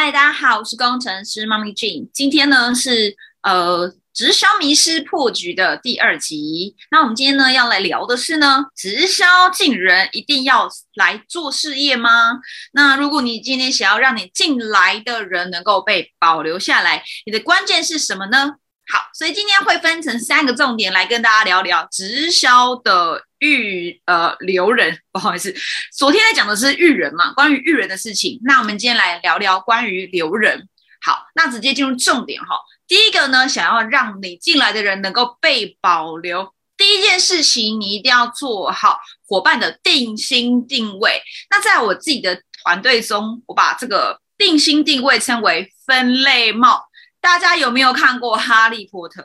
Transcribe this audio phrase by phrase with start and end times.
[0.00, 2.08] 嗨，大家好，我是工程师妈咪 Jean。
[2.14, 6.76] 今天呢是呃直销迷失破局的第二集。
[6.92, 12.38] 那我们今天呢要来聊的是呢，直销进人一定要来做事业吗？
[12.74, 18.52] 那如果你今天想要让你进来的人能够被保留下来，你的关键是什么呢？
[18.90, 24.98] 好，所以今天会分成三个重点来跟大家聊聊直销的育呃留人。
[25.12, 25.54] 不好意思，
[25.94, 28.40] 昨天在讲的是育人嘛，关于育人的事情。
[28.44, 30.66] 那我们今天来聊聊关于留人。
[31.02, 32.56] 好，那直接进入重点哈。
[32.86, 41.20] 第一个呢，想要让你进来的人能够被保留，第一件事情你一定要做好伙伴的定心定位。
[41.50, 46.86] 那在我自己的团队中，我把这个定心定位称为分类帽。
[47.20, 49.22] 大家有没有看过《哈利波特》？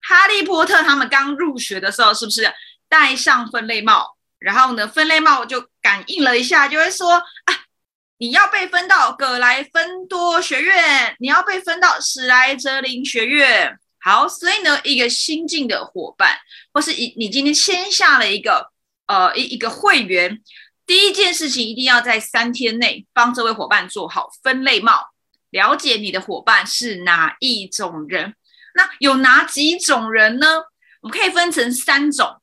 [0.00, 2.52] 哈利波特他们刚入学的时候，是不是
[2.88, 4.16] 戴上分类帽？
[4.38, 7.12] 然后呢，分类帽就感应了一下，就会说
[7.46, 7.54] ：“啊，
[8.18, 16.36] 你要被分到葛莱芬多学院，你要被分到史莱哲林学院。”好，所以呢，一个新进的伙伴，
[16.72, 18.72] 或是一你今天签下了一个
[19.06, 20.42] 呃一一个会员，
[20.84, 25.11] 第一件事情一定要在三天内帮这位伙伴做好分类帽。
[25.52, 28.34] 了解你的伙伴是哪一种人？
[28.74, 30.46] 那有哪几种人呢？
[31.02, 32.42] 我们可以分成三种。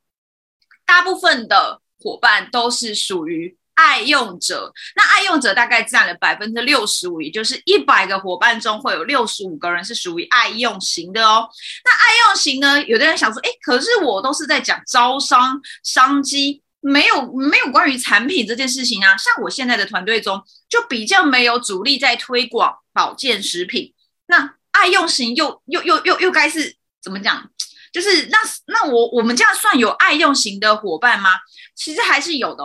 [0.85, 11.49] 大部分的伙伴都是属于爱用者，那爱用者大概占了百分之六十五，也就是一百个伙伴中会有六十五个人是属于爱用型的哦。
[11.85, 12.83] 那爱用型呢？
[12.83, 16.61] 有的人想说，哎，可是我都是在讲招商商机。
[16.81, 23.94] 没有没有关于产品这件事情啊，像我现在的团队中就比较没有主力在推广保健食品。
[24.27, 27.49] 那爱用型又又又又又该是怎么讲？
[27.91, 31.31] 就是那那我我们这样算有爱用型的伙伴吗？
[31.75, 32.63] 其实还是有的。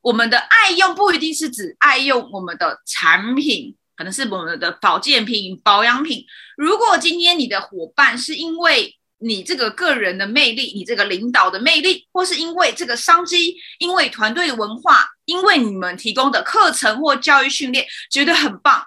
[0.00, 6.24] 我们的爱用不一定是指爱用我们的产品，可能是我们的保健品、保养品。
[6.56, 18.86] 如果今天你的伙伴是因为你这个个人的魅力，你这个领导的魅力，或是因为这个商机，因为团队的文化，因为你们提供的课程或教育训练，觉得很棒，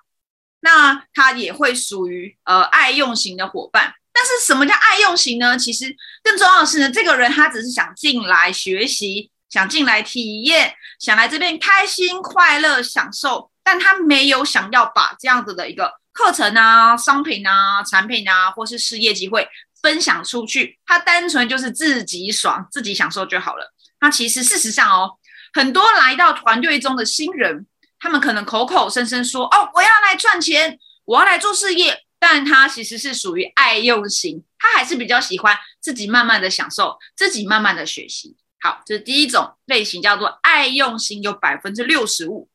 [0.61, 3.93] 那他也会属于呃爱用型的伙伴。
[4.11, 5.55] 但是什么叫爱用型呢？
[5.57, 19.47] 其实更重要的是呢，这个人他只是想进来学习，想进来体验，想来这边开心快乐享受，但他没有想要把这样子的一个课程啊、商品啊、产品啊，或是事业机会。
[19.83, 23.71] 分享出去，他单纯就是自己爽，自己享受就好了。
[24.01, 25.11] 那其实事实上哦，
[25.53, 27.67] 很多来到团队中的新人，
[27.99, 38.37] 他们可能口口声声说：“哦，我要来赚钱，我要来做事业。”但他其实是属于爱用型，他还是比较喜欢自己慢慢的享受，自己慢慢的学习。
[38.61, 42.49] 好，这是第一种类型，叫做爱用型，有百分之六十五。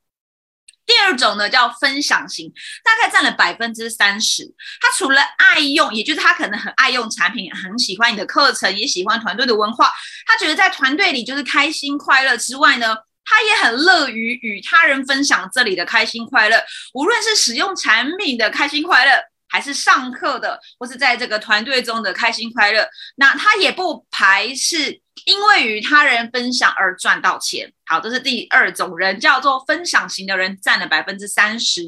[0.89, 2.51] 第二种呢叫分享型，
[2.83, 4.43] 大概占了百分之三十。
[4.81, 9.93] 他除了爱用，也就是他可能很爱用产品，很喜欢你的课程，也喜欢团队的文化。
[10.27, 16.61] 他觉得在团队里就是开心快乐之外呢，他也很乐于与他人分享这里的开心快乐，
[16.95, 19.13] 无论是使用产品的开心快乐。
[19.51, 27.73] 还是上课的，或是在这个团队中的开心快乐，那他也不排斥因为与他人分享而赚到钱。
[27.87, 31.83] 好，这是第二种人，叫做分享型的人，占了百分之三十。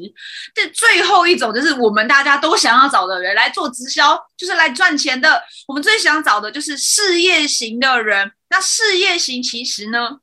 [0.53, 5.43] 这最后一种就是我们大家都想要找的人来做直销，就是来赚钱的。
[5.67, 8.31] 我们最想找的就是事业型的人。
[8.49, 10.19] 那事业型其实呢，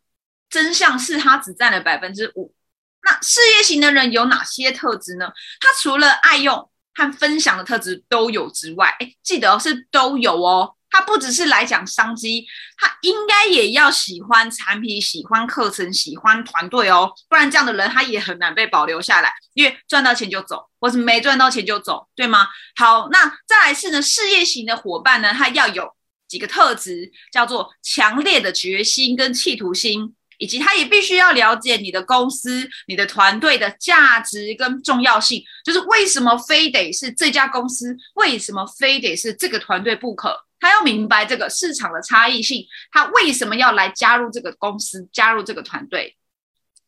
[0.51, 2.55] 真相是他只占了百分之五。
[3.03, 5.31] 那事业型的人有哪些特质呢？
[5.61, 6.71] 他除了爱用。
[6.95, 10.75] 和分享的特质都有之外，哎，记得是都有哦。
[10.91, 17.13] 他不只是来讲商机，他应该也要喜欢产品、喜欢课程、喜欢团队哦。
[17.29, 22.47] 不然这样的人他也很难被保留下来，因为赚到钱就走，或是没赚到钱就走，对吗？
[22.77, 25.93] 好，那再来是呢，事业型的伙伴呢，他要有
[26.27, 30.15] 几个特质，叫做强烈的决心跟企图心。
[30.41, 40.45] 以及他也必须要了解你的公司、你的团队的价值跟重要性，就是为什么非得是这家公司，为什么非得是这个团队不可？
[40.61, 46.17] 他要明白这个市场的差异性，他为什么要来加入这个公司、加入这个团队？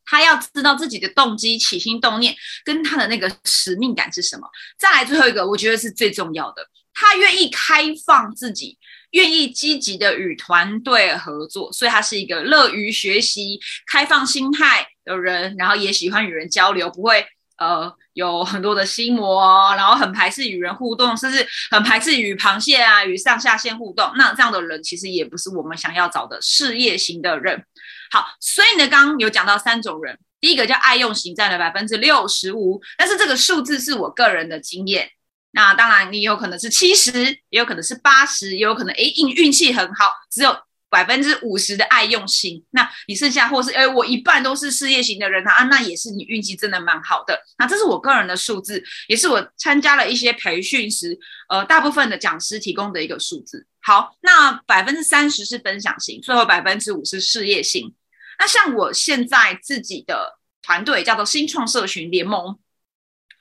[0.04, 2.34] 他要知道自己的动机、起心动念
[2.64, 4.48] 跟他的那个使命感是什么。
[4.78, 8.78] 再来最后一个，我觉得是最重要的，他愿意开放自己。
[9.12, 17.26] 愿意积极的与团队合作，所以他是一个乐于学习、开放心态的人，然后也喜欢与人交流，不会
[17.60, 24.10] 呃有很多的心魔，然后很排斥与人互动，甚至很排斥与螃蟹啊、与上下线互动。
[24.16, 27.64] 那这样的人其实也不是我们想要找的事业型的人。
[28.10, 35.08] 好，所以呢，刚刚有讲到三种人，第一个叫爱用型占了百分之六十五，但是这个数字是我个人的经验。
[35.52, 37.12] 那当然，你有可能是七十，
[37.50, 40.56] 也有可能是八十，也有可能哎，运运气很好，只有
[40.90, 42.62] 百分之五十的爱用型。
[42.72, 47.40] 那你剩下或是哎，我一半都是事业型的人啊，那也是你运气真的蛮好的。
[47.58, 53.66] 那这是我个人的数字，也是我参加了一些培训时，呃，大部分的讲师提供的一个数字。
[53.80, 57.94] 好，那百分之三十是分享型，最后百分之五是事业型。
[58.38, 62.58] 那像我现在自己的团队叫做新创社群联盟。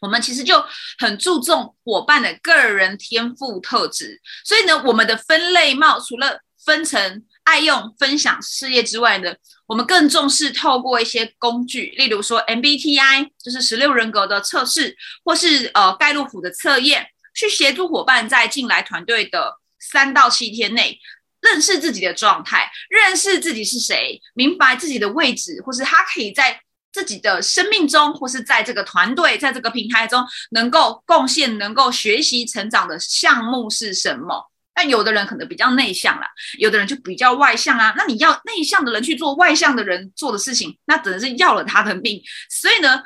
[0.02, 0.64] 我们其实就
[0.98, 9.34] 很注重伙伴的个人天赋特质，所以呢，我们的分类帽除了分成爱用、分享、事业之外呢，
[9.66, 21.00] 我们更重视透过一些工具，例如说 MBTI，就是十六人格的测试，或是呃盖洛普的测验，去协助伙伴在进来团队的三到七天内，
[21.42, 26.62] 认识自己的状态，认识自己是谁，明白自己的位置，或是他可以在。
[26.92, 34.49] 自己的生命中，或是在这个团队，在这个平台中，能够贡献、能够学习、成长的项目是什么？
[34.80, 36.28] 但有的人可能比较内向啦，
[36.58, 37.94] 有的人就比较外向啊。
[37.98, 42.24] 那你要内向的人去做外向的人做的事情，那只能是要了他的命。
[42.50, 43.04] 所以呢，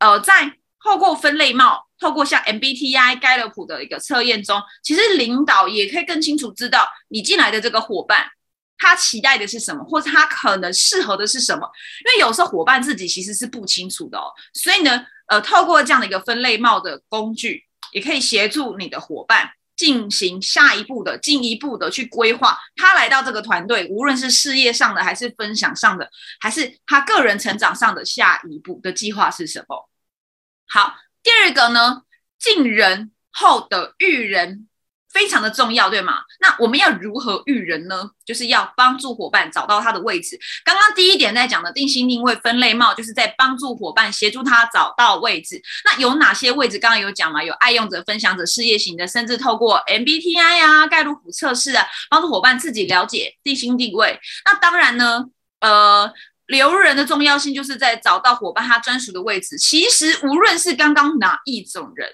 [0.00, 0.52] 呃，在
[0.82, 8.26] 透过分类帽，透过像 MBTI 盖勒普的一个测验中，其实领导也可以更清楚知道你进来的这个伙伴。
[8.76, 11.70] 他期待的是什么，或者他可能适合的是什么？
[12.04, 14.24] 因为有时候伙伴自己其实是不清楚的哦。
[14.54, 22.58] 所以呢，呃，透过这样的一个分类帽的工具，也可以协助你的伙伴进行下一步的、进一步的去规划。
[22.76, 26.10] 他来到这个团队，无论是事业上的，还是分享上的，
[26.40, 29.88] 还是他个人成长上的下一步的计划是什么？
[30.68, 32.02] 好，第二个呢，
[32.38, 34.68] 进人后的育人。
[35.12, 36.20] 非常的重要，对吗？
[36.40, 38.10] 那我们要如何育人呢？
[38.24, 40.38] 就是要帮助伙伴找到他的位置。
[40.64, 45.60] 刚刚第一点在讲的定心定位分类帽，就是在帮助伙伴协助他找到位置。
[45.84, 46.78] 那有哪些位置？
[46.78, 47.44] 刚刚有讲嘛？
[47.44, 54.18] 有爱用者、分享者、事业型的，甚至透过 MBTI 啊、盖洛普测试啊，帮助伙伴自己了解定心定位。
[54.46, 55.26] 那当然呢，
[55.60, 56.10] 呃，
[56.46, 59.58] 留人的重要性就是在找到伙伴他专属的位置。
[59.58, 62.08] 其实无论是刚刚哪一种人。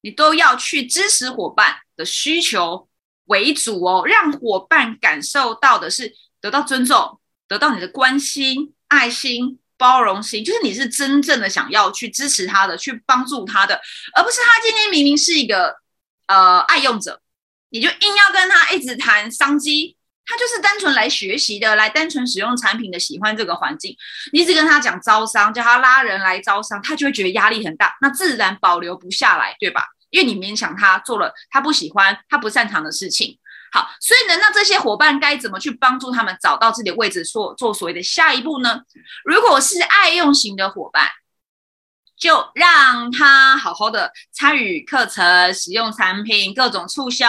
[0.00, 2.88] 你都要去支持伙伴的需求
[3.24, 13.80] 为主哦，让伙伴感受到的是得到尊重，得到你的关心、爱心、包容心，就是你是真正的想要去支持他的，去帮助他的，
[14.14, 15.74] 而不是他今天明明是一个
[16.26, 17.20] 呃爱用者，
[17.70, 19.95] 你就硬要跟他一直谈商机，
[20.26, 23.96] 他就是单纯来学习的，来单纯使用产品的，喜欢这个环境，
[24.32, 29.86] 你一直跟他讲招商，叫他拉人来招商，他就会觉得压力很大，那自然保留不下来，对吧？
[30.10, 33.38] 因为你勉强他做了他不喜欢、他不擅长的事情，
[33.72, 38.80] 好，所以呢，那这些伙伴该怎么去帮助他们找到自己的位置，做做所谓的下一步呢？
[39.24, 41.08] 如果是爱用型的伙伴，
[42.18, 47.28] 就让他好好的参与课程、使用产品、各种促销，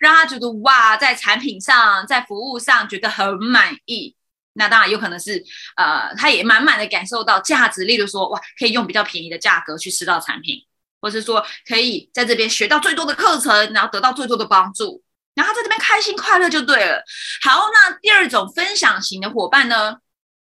[0.00, 4.14] 让他觉得哇，在产品上、在服务上觉得很满意。
[4.54, 5.44] 那当然有可能是
[5.76, 10.64] 呃，他也满满的感受到价值，例如说哇，可以用比较便宜的价格去吃到产品。
[10.98, 15.00] 或是说可以在这边学到最多的课程，然后得到最多的帮助，
[15.34, 17.00] 然后在这边开心快乐就对了。
[17.42, 19.98] 好，那第二种分享型的伙伴呢，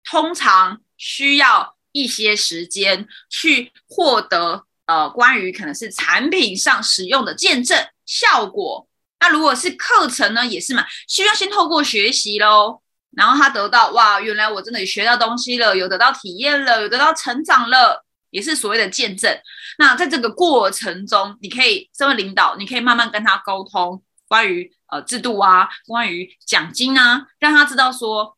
[0.09, 8.87] 通常需要一些时间去获得呃关于可能是产品上使用的见证效果。
[9.21, 18.05] 那如果是课程呢，也是嘛，需要先透过学习喽，然后他得到哇，原来我真的学到东西了，有得到体验了，有得到成长了。
[18.31, 19.33] 也是所谓的见证。
[19.79, 28.37] 那在这个过程中，你可以身为领导，你可以慢慢跟他沟通关于呃制度啊，关于奖金啊，让他知道说，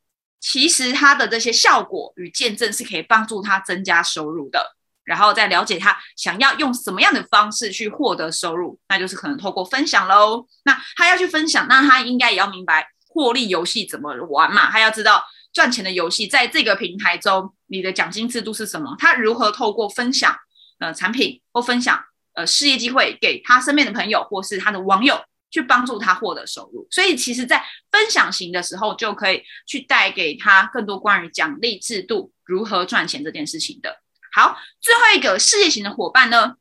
[0.49, 4.77] 其实他的这些效果与见证是可以帮助他增加收入的。
[5.03, 10.47] 然后再了解他想要用什么样的方式去获得收入，那就是可能透过分享喽。
[10.65, 15.25] 那他要去分享，那他应该也要明白获利游戏怎么玩嘛，他要知道。
[15.53, 18.95] 赚钱的游戏，在这个平台中，你的奖金制度是什么？
[18.99, 20.37] 他如何透过分享
[20.81, 21.99] 呃产品或分享
[22.35, 25.19] 呃事业机会给他身边的朋友或是他的网友，
[25.57, 26.87] 去帮助他获得收入？
[26.91, 34.03] 所以，其实，在分享型的时候，就可以去带给他更多关于奖励制度如何赚钱这件事情的。
[34.35, 36.57] 好，最后一个事业型的伙伴呢？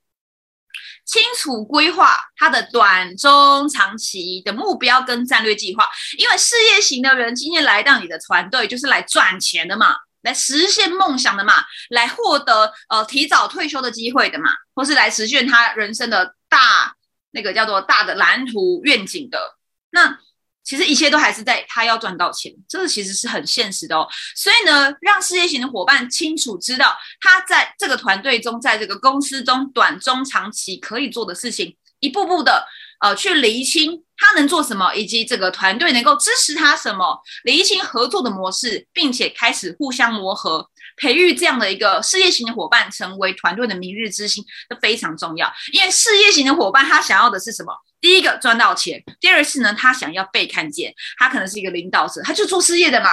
[1.06, 5.88] 清楚规划他的短、中、长期的目标跟战略计划，
[6.18, 11.54] 因为事业型的人今天来到你的团队，就是来赚钱的嘛，来实现梦想的嘛，
[11.90, 16.96] 来获得呃提早退休的机会的嘛，或是来实现他人生的大
[17.36, 19.58] 那个叫做大的蓝图愿景的。
[19.92, 20.18] 那
[20.64, 24.08] 其实一切都还是在他要赚到钱，这个其实是很现实的哦。
[24.36, 32.66] 所以呢，让事业型的伙伴清楚知道他在这个团队中，在这个公司中短、中、长期可以做的事情，一步步的
[33.02, 40.70] 呃去厘清他能做什么，以及这个团队能够支持他什么，理清合作的模式，并且开始互相磨合。
[40.98, 45.52] 培育这样的一个事业型的伙伴，成为团队的明日之星，这非常重要。
[45.74, 47.74] 因为事业型的伙伴，他想要的是什么？
[48.00, 50.94] 第一个赚到钱，第二是呢，他想要被看见。
[51.18, 53.10] 他可能是一个领导者，他就做事业的嘛。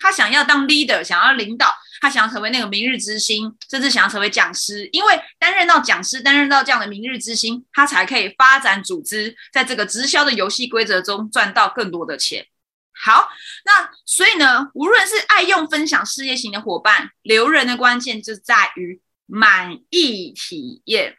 [0.00, 4.88] 他想要当 leader，想要领导，他想要成为那个明日之星，甚至想要成为讲师。
[4.90, 12.46] 因为担任到讲师，担任到这样的明日之星，他才可以发展组织，在这个直销的游戏规则中赚到更多的钱。
[12.92, 13.28] 好，
[13.64, 21.16] 那所以呢，无论是爱用分享事业型的伙伴，留人的关键就在于满意体验。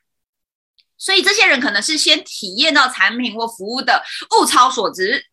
[0.97, 4.03] 所以这些人可能是先体验到产品或服务的
[4.39, 5.25] 物超所值，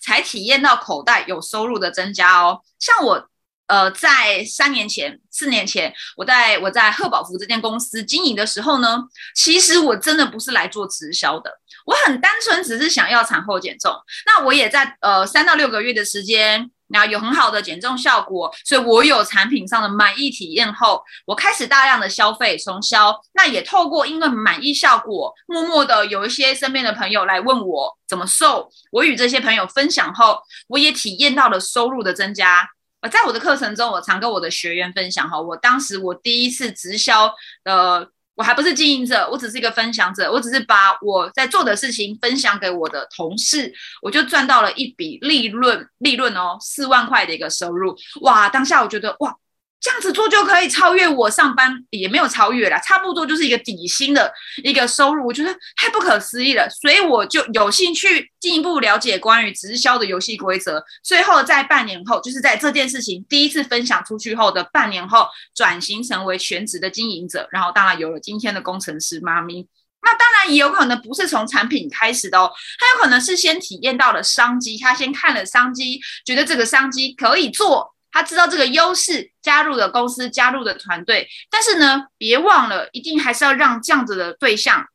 [0.00, 2.60] 才体验到口袋有收入的增加哦。
[2.78, 3.28] 像我。
[3.68, 8.98] 呃，在三年前、四年前，我在我在贺宝福这间公司经营的时候呢，
[9.34, 11.50] 其实我真的不是来做直销的，
[11.86, 13.90] 我很单纯，只是想要产后减重。
[14.26, 23.18] 那我也在呃三到六个月的时间，然后有很好的减重效果，所以我有产品上的满意体验后，我开始大量的消费重销。
[23.32, 32.68] 那也透过因为满意效果，默默的有一些身边的朋友来问我怎么瘦，我与这些朋友分享后，我也体验到了收入的增加。
[33.00, 37.34] 呃，在我的课程中，我常跟我的学员分享哈，我当时我第一次直销
[37.64, 49.36] 的，我还不是经营者，我只是一个分享者，我只是把我在做的事情分享给我的同事，我就赚到了一笔利润，利润哦，四万块的一个收入，哇，当下我觉得哇。
[49.82, 60.80] 这样子做就可以超越我上班，也没有超越啦，差不多就是一个底薪的一个收入，我觉得太不可思议了，所以我就有兴趣进一步了解关于直销的游戏规则。
[61.02, 69.66] 最后在半年后，就是在这件事情第一次分享出去后的半年后，转型成为全职的经营者，然后当然有了今天的工程师妈咪。
[70.04, 72.48] 那当然也有可能不是从产品开始的哦，
[72.78, 77.91] 他有可能是先体验到了商机，他先看了商机，觉得这个商机可以做。
[78.12, 81.28] 他知道这个优势，加入了公司，加入的团队。
[81.50, 84.86] 但是呢，别忘了，一定还是要让这样子的对象，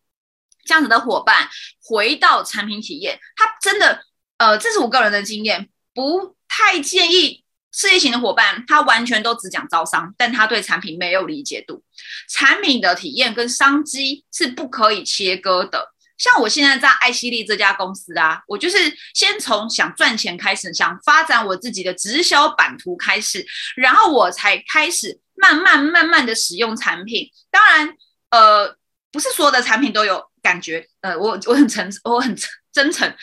[0.63, 1.49] 这样子的伙伴
[1.83, 3.19] 回到产品体验。
[3.35, 4.03] 他真的，
[4.37, 11.83] 呃，这是我个人的经验，不太建议事业型的伙伴，他完全都只讲招商，但他对产品没有理解度。
[12.29, 15.93] 产品的体验跟商机是不可以切割的。
[16.17, 18.77] 像我现在在爱希利这家公司啊，我就是
[19.13, 23.45] 先从想赚钱开始，想发展我自己的直销版图开始，
[23.75, 27.29] 然后我才开始慢慢慢慢的使用产品。
[27.51, 27.93] 当然，
[28.31, 28.75] 呃，
[29.11, 32.35] 不是所有的产品都有感觉，呃，我我很诚，我很
[32.73, 33.13] 真诚，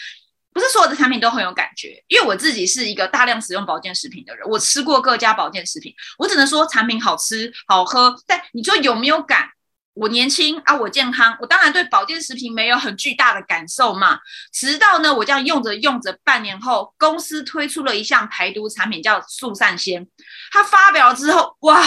[0.53, 9.49] 不是所有的产品都很有感觉，因为我自己是一个大量使用保健食品的人，我吃过各家保健食品，我只能说产品好吃好喝，但你说有没有感？
[9.95, 14.19] 我年轻啊，我健康，我当然对保健食品没有很巨大的感受嘛。
[14.53, 20.07] 直到呢，我这样用着用着，半年后，公司推出了一项排毒产品，叫速善仙。
[20.51, 21.81] 它发表了之后，哇，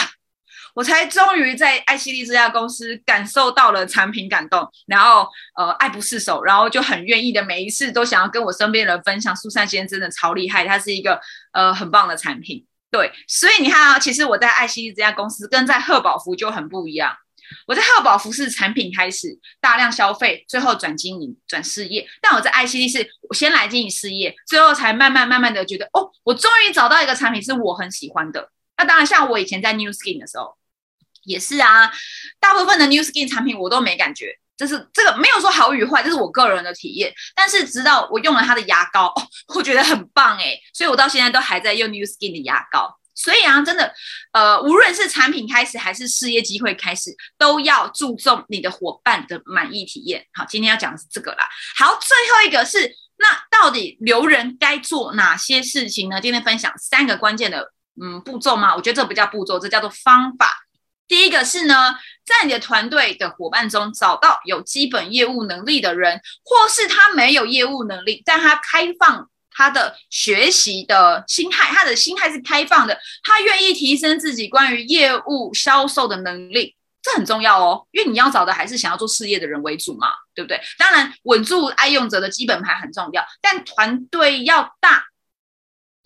[0.74, 11.20] 我才终于在爱希利这家公司感受到了产品感动，然后呃爱不释手，然后就很愿意的每一次都想要跟我身边人分享，速善仙真的超厉害，它是一个
[11.52, 12.66] 呃很棒的产品。
[12.90, 17.14] 对，所以你看啊，其实我在爱希利这家公司跟在贺宝福就很不一样。
[17.66, 22.08] 我在贺宝服饰产品开始大量消费，最后转经营转事业。
[22.22, 28.50] 但我在 ICD 是我先来经营事业，最后才慢慢慢慢的觉得，哦，我终于找到一个产品是我很喜欢的。
[28.78, 30.56] 那当然，像我以前在 New Skin 的时候，
[31.24, 31.92] 也是啊，
[32.40, 37.14] 大部分的 New Skin 产品我都没感觉，就是这个没有说好与坏，这是我个人的体验。
[37.36, 39.14] 但是直到我用了它的牙膏，
[39.56, 43.00] 我觉得很棒诶，所以我到现在都还在用 New Skin 的牙膏。
[43.18, 43.92] 所以啊，真的，
[44.32, 50.24] 呃，无论是产品开始还是事业机会开始，都要注重你的伙伴的满意体验。
[50.34, 51.50] 好，今天要讲的是这个啦。
[51.76, 56.22] 好，最后一个是，那到底留人该做哪些事情呢？
[56.22, 58.76] 今天分享三个关键的嗯步骤嘛。
[58.76, 60.56] 我觉得这不叫步骤，这叫做方法。
[61.08, 69.28] 第一个是呢，在你的团队的伙伴中找到有基本业务能力的人，或是他没有业务能力，但他开放。
[69.58, 77.88] 他的学习的心态，他的心态是开放的，他愿意提升自己关于业务销售的能力，这很重要哦。
[77.92, 80.62] 因为你要找的还是想要做事业的人为主嘛，对不对？
[80.78, 85.04] 当然，稳住爱用者的基本盘很重要，但团队要大，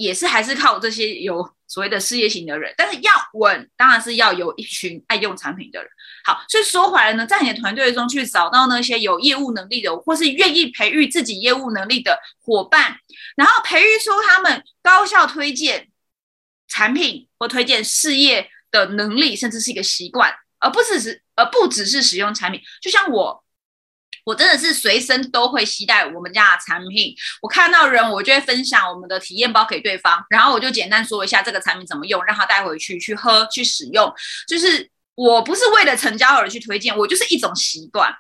[0.02, 5.90] 也是还是靠这些有所谓的事业型的人，但是要稳，当然是要有一群爱用产品的人。
[6.26, 12.98] 好，所以说回来呢，在你的团队中去找到那些有业务能力的，或是愿意培育自己业务能力的伙伴，
[13.36, 15.90] 然后培育出他们高效推荐
[16.68, 22.62] 产品或推荐事业的能力，甚至是一个习惯，而不只是而不只是使用产品。
[22.82, 23.44] 就像我，
[24.24, 27.16] 我真的是随身都会携带我们家的产品。
[27.42, 34.14] 我看到人，我就会分享我们的体验包给对方，然后我就简单说一下这个产品怎么用，让他带回去去喝去使用，
[34.48, 34.90] 就是。
[35.14, 38.12] 我不是为了成交而去推荐，我就是一种习惯。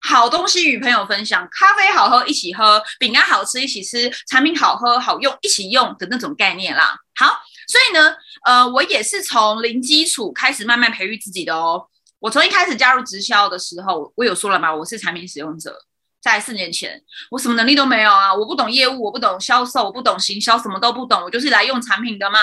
[0.00, 6.96] 好东西与朋友分享，咖啡好喝一起喝，饼干好吃一起吃，产品好喝好用一起用的那种概念啦。
[7.14, 7.26] 好，
[7.68, 11.86] 所以呢，呃，我也是从零基础开始慢慢培育自己的哦。
[12.20, 14.74] 我从一开始加入直销的时候，我有说了吗？
[14.74, 15.76] 我是产品使用者，
[16.20, 22.38] 在四年前，我什么能力都没有啊，我不懂业务，我不懂销售，我不懂行销，什么都不懂，我就是来用产品的嘛。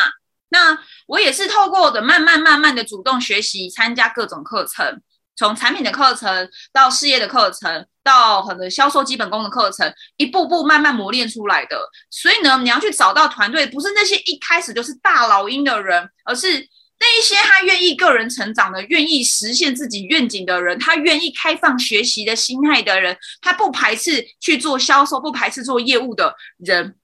[0.50, 0.78] 那
[1.08, 5.02] 我也是透过我的慢慢慢慢的主动学习，参加各种课程，
[5.36, 11.78] 从产品的课程到事业的课程，到很多销售基本功的课程，一步步慢慢磨练出来的。
[12.10, 16.66] 所以呢，你要去找到团队，不是那些一开始就是大老鹰的人，而是
[17.00, 26.96] 那一些他愿意个人成长的，愿意实现自己愿景的人，他愿意开放学习的心态的人，他不排斥去做销售，不排斥做业务的人。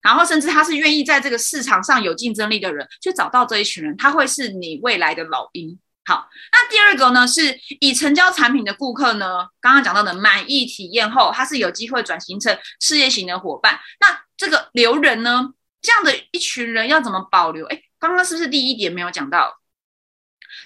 [0.00, 5.78] 然后，甚至他是愿意在这个市场上有竞争力的人，去找到这一群人，他会是你未来的老鹰。
[6.04, 13.78] 好，那第二个呢，是已成交产品的顾客呢，刚刚讲到的满意体验后，他是有机会转型成事业型的伙伴。
[14.00, 17.64] 那这个留人呢，这样的一群人要怎么保留？
[17.66, 19.60] 哎，刚刚是不是第一点没有讲到？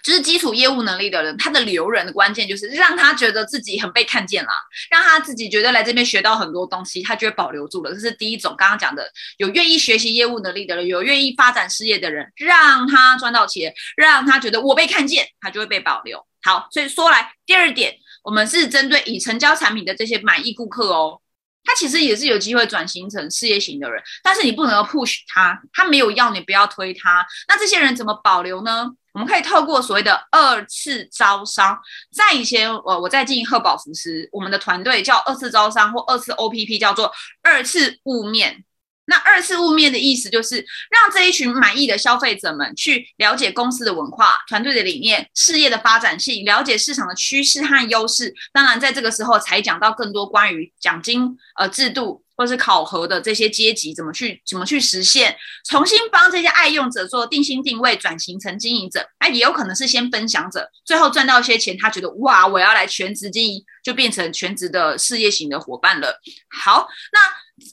[0.02, 4.52] 就是基础业务能力的人，他的留人的关键就是让他觉得自己很被看见啦，
[4.90, 7.92] 让他自己觉得来这边学到很多东西，他就会保留住了。
[7.92, 16.24] 这是第一种，刚刚讲的有愿意学习业务能力的人，有愿意发展事业的人，让他赚到钱，让他觉得我被看见，他就会被保留。
[16.42, 21.20] 好，所以说来第二点，我们是针对已成交产品的这些满意顾客哦，
[21.66, 28.88] 他其实也是有机会转型成事业型的人，但是你不能 push 他，他没有要你不要推他，那这些人怎么保留呢？
[29.12, 31.78] 我们可以透过所谓的二次招商，
[32.12, 37.10] 在以前，呃，我在进行贺宝福时，我们的团队叫二次招商或二次 OPP，叫做
[37.42, 38.62] 二次雾面。
[39.06, 40.56] 那二次雾面的意思就是
[40.90, 48.34] 让这一群满意的消费者们去了解公司的文化、团队的理念、事业的发展性，了解市场的趋势和优势。
[48.52, 52.22] 当然，在这个时候才讲到更多关于奖金呃制度。
[52.38, 55.34] 或是考核的这些阶级怎么去怎么去实现？
[55.66, 59.08] 重新帮这些爱用者做定心定位，转型成经营者。
[59.20, 66.20] 那也有可能是先分享者，最后赚到一些钱，他觉得哇，我要来全职经营，就变成全职的事业型的伙伴了。
[66.50, 66.86] 好，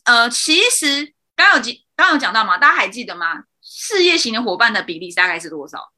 [0.06, 3.44] 那呃，其实刚有记，刚有讲到嘛，大家还记得吗？
[3.62, 5.92] 事业型的伙伴的比例大概是多少？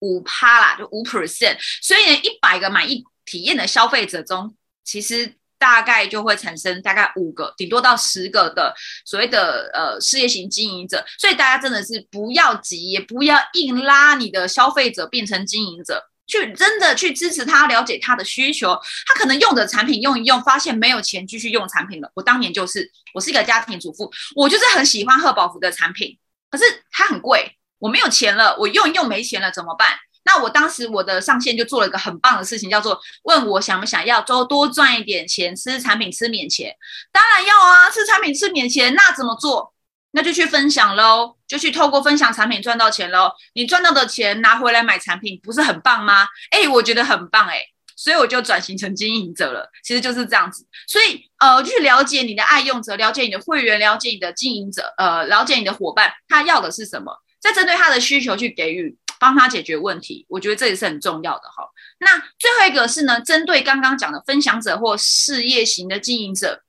[0.00, 1.58] 五趴啦，就五 percent。
[1.82, 5.36] 所以呢，一百个满意体验的消费者中，其实。
[5.56, 8.74] 大概就会产生大概五个，顶多到十个的
[9.06, 18.78] 所谓的呃事业型经营者，所以大家真的是不要急，也不要硬拉你的消费者变成经营者，去真的去支持他，了解他的需求。
[19.06, 22.10] 他可能用的产品用一用，发现没有钱继续用产品了。
[22.14, 26.18] 我当年就是，我是一个家庭主妇，我就是很喜欢贺宝福的产品，
[26.50, 29.88] 可是它很贵，我没有钱了，我用一用没钱了怎么办？
[30.26, 36.74] 那我当时我的上线就做了一个很棒的事情，叫做问我想不想要多多赚一点钱，吃产品吃免钱，
[37.12, 39.73] 当然要啊，吃产品吃免钱，那怎么做？
[40.14, 43.32] 那就去分享喽，就去透过分享产品赚到钱喽。
[43.52, 46.26] 你赚到的钱拿回来买产品，不是很棒吗？
[46.50, 47.60] 哎，我觉得很棒哎，
[47.96, 49.70] 所以我就转型成经营者了。
[49.82, 58.96] 其实就是这样子，所以呃，去了解你的爱用者，了解你的会员，了解你的经营者，呃，了解你的伙伴，他要的是什么，再针对他的需求去给予。
[59.20, 61.64] 帮他解决问题，我觉得这也是很重要的哈。
[62.00, 66.60] 那最后一个是呢，针对刚刚讲的分享者或事业型的经营者，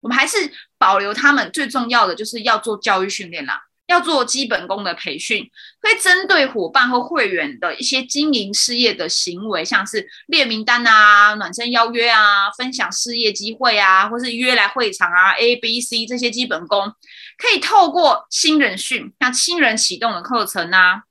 [0.00, 0.36] 我们还是
[0.80, 5.44] 保留他们最重要的，就是要做教育训练啦，要做基本功的培训，
[5.82, 16.94] 会针对伙伴或会员的一些经营事业的行为，像是列名单啊、暖身邀约啊、分享事业机会啊，或是约来会场啊、A、B、C 这些基本功，
[17.36, 21.02] 可以透过新人训，像新人启动的课程啊。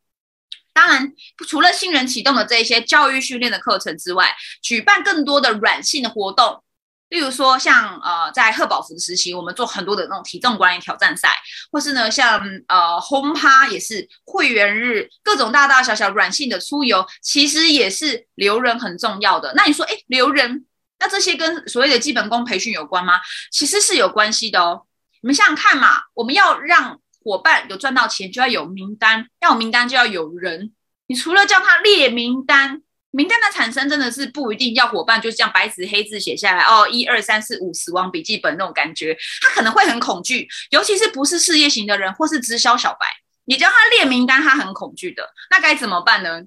[0.74, 1.14] 当然，
[1.48, 6.64] 除了新人启动的这些教育训练的课程之外，举办更多的软性的活动，
[7.10, 11.36] 例如说像呃，在贺宝福的时期，我们做很多的那种体重管理挑战赛，
[11.72, 19.54] 或是呢像呃轰趴也是会员日，各种大大小小软性的出游，其实也是留人很重要的。
[19.56, 20.66] 那你说，哎，留人，
[21.00, 23.20] 那这些跟所谓的基本功培训有关吗？
[23.52, 24.84] 其实是有关系的哦。
[25.22, 30.74] 你们想想看嘛，我们要让伙伴有赚到钱，就要有名单，要有名单就要有人。
[31.08, 43.08] 你除了叫他列名单，名单的产生真的是不一定要伙伴就这样白纸黑字写下来哦，一二三四五死亡笔记本那种感觉，他可能会很恐惧，尤其是不是事业型的人或是直销小白，
[43.46, 46.42] 你叫他列名单，他很恐惧的，那该怎么办呢？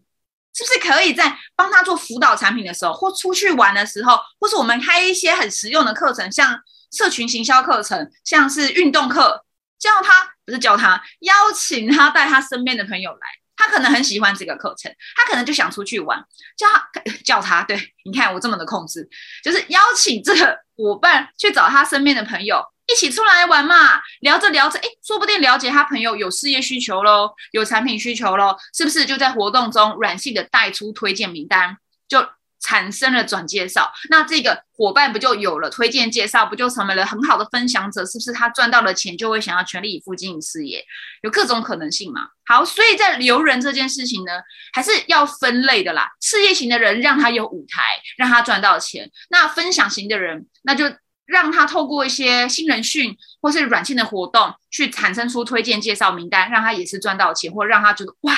[0.54, 6.60] 是不是可以在帮他做辅导产品的时候，或出去玩的时候，或是我们开一些很实用的课程，像
[6.92, 9.46] 社群行销课程，像是运动课，
[9.78, 13.18] 教他不是教他，邀请他带他身边的朋友来，
[13.64, 16.18] 他可能很喜欢这个课程，他可能就想出去玩，
[16.56, 16.90] 叫他
[17.24, 19.08] 叫他，对，你看我这么的控制，
[19.44, 22.62] 就是邀请这个伙伴去找他身边的朋友。
[22.92, 31.76] 一起出来玩嘛，聊着聊着，哎，说不定了解他朋友有事业需求喽，有产品需求喽，是不是就在活动中软性的带出推荐名单，
[32.08, 32.28] 就
[32.62, 33.92] 产生了转介绍？
[34.08, 38.06] 那这个伙伴不就有了推荐介绍，不就成为了很好的分享者？
[38.06, 40.82] 是不是他赚到了钱就会想要全力以赴经营事业？
[41.22, 42.28] 有各种可能性嘛？
[42.46, 44.32] 好，所以在留人这件事情呢，
[44.72, 46.08] 还是要分类的啦。
[46.20, 50.84] 事业型的人让他有舞台，让他赚到钱；那分享型的人，那就。
[51.24, 58.34] 让他透过一些新人训或是软性的活动，去产生出推荐介绍名单，让他也是赚到钱，或让他觉得哇，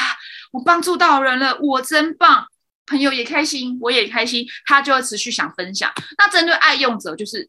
[0.53, 2.47] 我帮助到人了，我真棒，
[2.87, 5.93] 朋友也开心，我也开心，他就会持续想分享。
[6.19, 7.49] 那针对爱用者，就是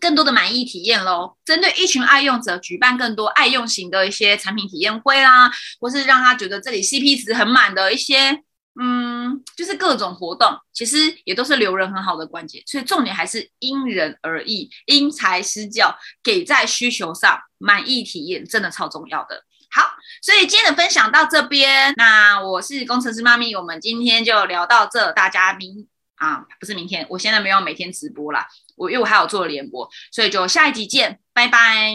[0.00, 1.36] 更多的满意体验喽。
[1.44, 8.42] 针对一群爱用者，举办更多爱用型的一些产品体验会啦，或是让他觉得这里 CP 值很满的一些。
[8.80, 19.42] 嗯，就是各种活动，其实也都是留人很好的关键，所以重点还是因人而异，因材施教，给在需求上满意体验，真的超重要的。
[19.70, 19.82] 好，
[20.22, 31.92] 所以今天的分享到这边，那我是工程师妈咪，我们今天就聊到这，大家明啊，不是明天，我现在没有每天直播啦，我因为我还有做联播，所以就下一集见，拜拜。